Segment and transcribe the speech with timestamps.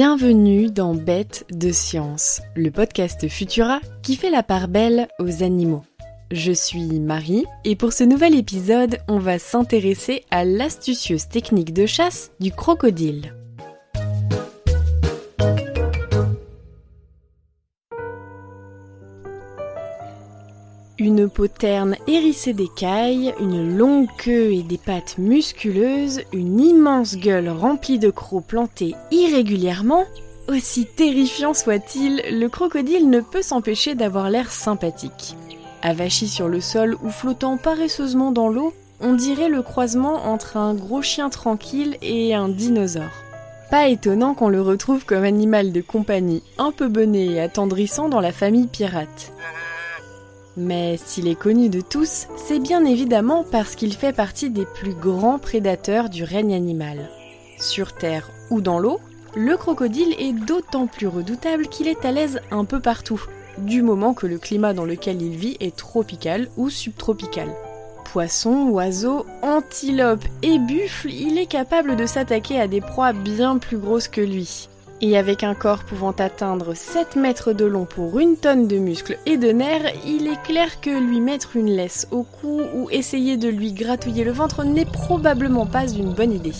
[0.00, 5.82] Bienvenue dans Bête de Science, le podcast Futura qui fait la part belle aux animaux.
[6.30, 11.84] Je suis Marie et pour ce nouvel épisode, on va s'intéresser à l'astucieuse technique de
[11.84, 13.34] chasse du crocodile.
[21.18, 27.48] Une peau terne hérissée d'écailles, une longue queue et des pattes musculeuses, une immense gueule
[27.48, 30.04] remplie de crocs plantés irrégulièrement,
[30.46, 35.34] aussi terrifiant soit-il, le crocodile ne peut s'empêcher d'avoir l'air sympathique.
[35.82, 40.72] Avachi sur le sol ou flottant paresseusement dans l'eau, on dirait le croisement entre un
[40.72, 43.24] gros chien tranquille et un dinosaure.
[43.72, 48.20] Pas étonnant qu'on le retrouve comme animal de compagnie un peu bené et attendrissant dans
[48.20, 49.32] la famille pirate.
[50.60, 54.92] Mais s'il est connu de tous, c'est bien évidemment parce qu'il fait partie des plus
[54.92, 57.08] grands prédateurs du règne animal.
[57.60, 58.98] Sur Terre ou dans l'eau,
[59.36, 63.24] le crocodile est d'autant plus redoutable qu'il est à l'aise un peu partout,
[63.58, 67.48] du moment que le climat dans lequel il vit est tropical ou subtropical.
[68.12, 73.78] Poissons, oiseaux, antilopes et buffles, il est capable de s'attaquer à des proies bien plus
[73.78, 74.68] grosses que lui.
[75.00, 79.16] Et avec un corps pouvant atteindre 7 mètres de long pour une tonne de muscles
[79.26, 83.36] et de nerfs, il est clair que lui mettre une laisse au cou ou essayer
[83.36, 86.52] de lui gratouiller le ventre n'est probablement pas une bonne idée.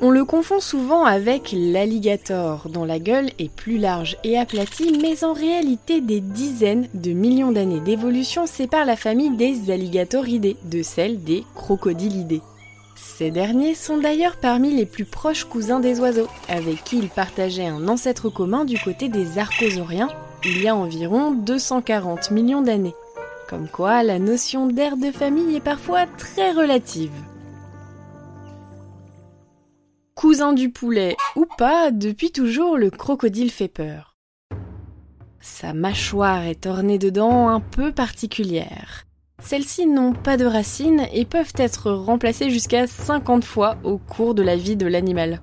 [0.00, 5.24] On le confond souvent avec l'alligator, dont la gueule est plus large et aplatie, mais
[5.24, 11.24] en réalité des dizaines de millions d'années d'évolution séparent la famille des alligatoridés de celle
[11.24, 12.42] des crocodilidés.
[13.16, 17.66] Ces derniers sont d'ailleurs parmi les plus proches cousins des oiseaux, avec qui ils partageaient
[17.66, 20.10] un ancêtre commun du côté des archosauriens
[20.44, 22.94] il y a environ 240 millions d'années.
[23.48, 27.14] Comme quoi, la notion d'air de famille est parfois très relative.
[30.14, 34.14] Cousin du poulet ou pas, depuis toujours le crocodile fait peur.
[35.40, 39.05] Sa mâchoire est ornée de dents un peu particulières.
[39.42, 44.42] Celles-ci n'ont pas de racines et peuvent être remplacées jusqu'à 50 fois au cours de
[44.42, 45.40] la vie de l'animal.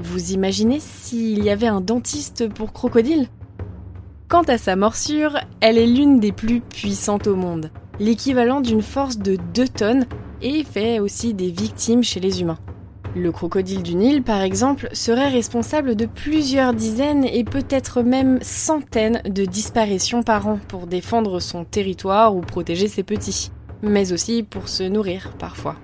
[0.00, 3.28] Vous imaginez s'il y avait un dentiste pour crocodile?
[4.28, 9.18] Quant à sa morsure, elle est l'une des plus puissantes au monde, l'équivalent d'une force
[9.18, 10.06] de 2 tonnes
[10.40, 12.58] et fait aussi des victimes chez les humains.
[13.14, 19.20] Le crocodile du Nil, par exemple, serait responsable de plusieurs dizaines et peut-être même centaines
[19.26, 23.50] de disparitions par an pour défendre son territoire ou protéger ses petits,
[23.82, 25.76] mais aussi pour se nourrir parfois.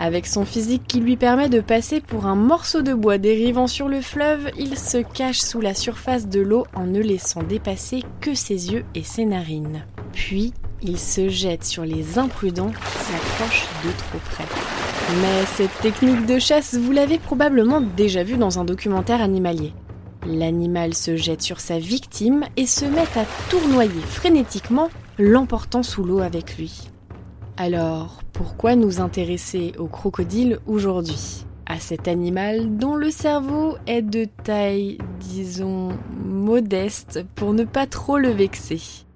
[0.00, 3.88] Avec son physique qui lui permet de passer pour un morceau de bois dérivant sur
[3.88, 8.34] le fleuve, il se cache sous la surface de l'eau en ne laissant dépasser que
[8.34, 9.84] ses yeux et ses narines.
[10.12, 10.52] Puis,
[10.82, 14.77] il se jette sur les imprudents qui s'approchent de trop près.
[15.08, 19.72] Mais cette technique de chasse, vous l'avez probablement déjà vue dans un documentaire animalier.
[20.26, 26.18] L'animal se jette sur sa victime et se met à tournoyer frénétiquement, l'emportant sous l'eau
[26.18, 26.90] avec lui.
[27.56, 31.46] Alors, pourquoi nous intéresser au crocodile aujourd'hui?
[31.64, 35.88] À cet animal dont le cerveau est de taille, disons,
[36.22, 39.06] modeste pour ne pas trop le vexer.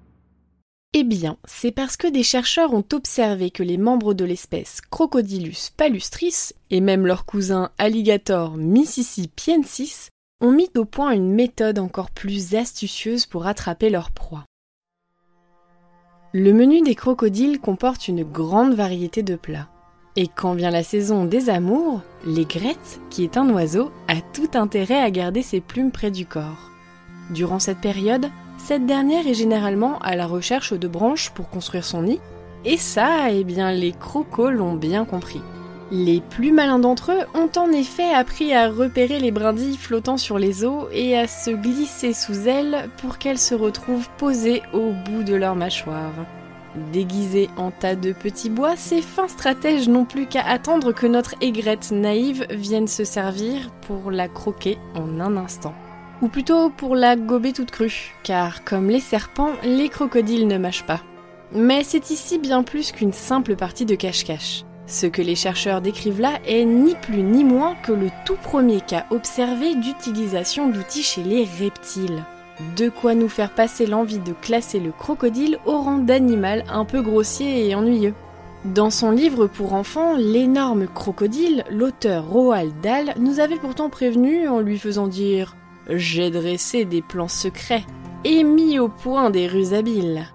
[0.95, 5.71] Eh bien, c'est parce que des chercheurs ont observé que les membres de l'espèce Crocodilus
[5.75, 10.09] palustris et même leur cousin Alligator mississippiensis
[10.39, 14.45] ont mis au point une méthode encore plus astucieuse pour attraper leur proie.
[16.31, 19.69] Le menu des crocodiles comporte une grande variété de plats.
[20.15, 24.99] Et quand vient la saison des amours, l'aigrette, qui est un oiseau, a tout intérêt
[24.99, 26.69] à garder ses plumes près du corps.
[27.31, 32.03] Durant cette période, cette dernière est généralement à la recherche de branches pour construire son
[32.03, 32.19] nid,
[32.65, 35.41] et ça, eh bien, les crocos l'ont bien compris.
[35.91, 40.39] Les plus malins d'entre eux ont en effet appris à repérer les brindilles flottant sur
[40.39, 45.23] les eaux et à se glisser sous elles pour qu'elles se retrouvent posées au bout
[45.23, 46.13] de leur mâchoire.
[46.91, 51.35] Déguisés en tas de petits bois, ces fins stratèges n'ont plus qu'à attendre que notre
[51.41, 55.75] aigrette naïve vienne se servir pour la croquer en un instant
[56.21, 60.85] ou plutôt pour la gober toute crue, car comme les serpents, les crocodiles ne mâchent
[60.85, 61.01] pas.
[61.53, 64.63] Mais c'est ici bien plus qu'une simple partie de cache-cache.
[64.85, 68.81] Ce que les chercheurs décrivent là est ni plus ni moins que le tout premier
[68.81, 72.23] cas observé d'utilisation d'outils chez les reptiles.
[72.75, 77.01] De quoi nous faire passer l'envie de classer le crocodile au rang d'animal un peu
[77.01, 78.13] grossier et ennuyeux.
[78.65, 84.59] Dans son livre pour enfants, L'énorme crocodile, l'auteur Roald Dahl nous avait pourtant prévenu en
[84.59, 85.55] lui faisant dire
[85.89, 87.85] j'ai dressé des plans secrets
[88.23, 90.27] et mis au point des ruses habiles.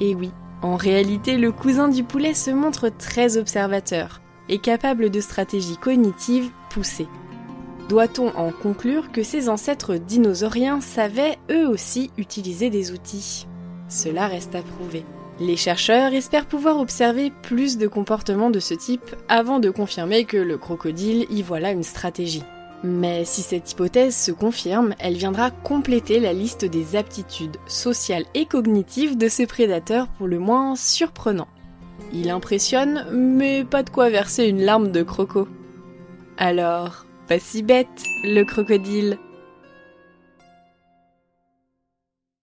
[0.00, 0.30] Et oui,
[0.62, 6.50] en réalité, le cousin du poulet se montre très observateur et capable de stratégies cognitives
[6.70, 7.08] poussées.
[7.88, 13.46] Doit-on en conclure que ces ancêtres dinosauriens savaient eux aussi utiliser des outils?
[13.88, 15.04] Cela reste à prouver.
[15.40, 20.36] Les chercheurs espèrent pouvoir observer plus de comportements de ce type avant de confirmer que
[20.36, 22.42] le crocodile y voilà une stratégie.
[22.84, 28.46] Mais si cette hypothèse se confirme, elle viendra compléter la liste des aptitudes sociales et
[28.46, 31.48] cognitives de ce prédateur pour le moins surprenant.
[32.12, 35.48] Il impressionne, mais pas de quoi verser une larme de croco.
[36.36, 39.18] Alors, pas si bête, le crocodile.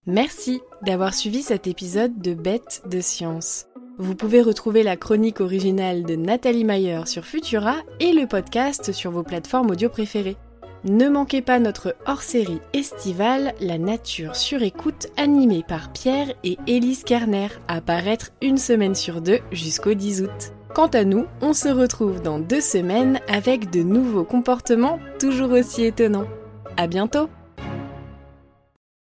[0.04, 3.66] Merci d'avoir suivi cet épisode de Bête de Science.
[3.98, 9.10] Vous pouvez retrouver la chronique originale de Nathalie Mayer sur Futura et le podcast sur
[9.10, 10.36] vos plateformes audio préférées.
[10.84, 17.04] Ne manquez pas notre hors-série estivale La nature sur écoute animée par Pierre et Élise
[17.04, 20.52] Kerner à paraître une semaine sur deux jusqu'au 10 août.
[20.74, 25.84] Quant à nous, on se retrouve dans deux semaines avec de nouveaux comportements toujours aussi
[25.84, 26.28] étonnants.
[26.76, 27.30] À bientôt!